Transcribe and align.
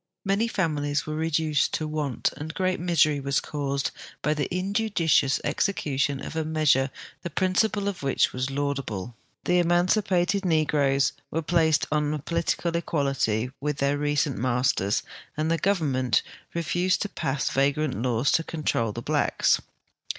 Many 0.25 0.47
families 0.47 1.05
were 1.05 1.13
reduced 1.13 1.75
to 1.75 1.87
want, 1.87 2.31
and 2.35 2.55
great 2.55 2.79
misery 2.79 3.19
was 3.19 3.39
caused 3.39 3.91
by 4.23 4.33
the 4.33 4.51
injudicious 4.51 5.39
execution 5.43 6.25
of 6.25 6.35
a 6.35 6.43
measure 6.43 6.89
the 7.21 7.29
prin 7.29 7.53
ciple 7.53 7.87
of 7.87 8.01
which 8.01 8.33
was 8.33 8.49
laudable. 8.49 9.15
The 9.43 9.61
emaiicipated 9.61 10.43
negroes 10.43 11.13
were 11.29 11.43
placed 11.43 11.85
on 11.91 12.15
a 12.15 12.17
political 12.17 12.75
equality 12.75 13.51
with 13.61 13.77
their 13.77 13.99
recent 13.99 14.39
masters, 14.39 15.03
and 15.37 15.51
the 15.51 15.59
goyernment 15.59 16.23
refused 16.55 17.03
to 17.03 17.09
pass 17.09 17.51
yagrant 17.51 18.03
laws 18.03 18.31
to 18.31 18.43
control 18.43 18.93
the 18.93 19.03
blacks. 19.03 19.61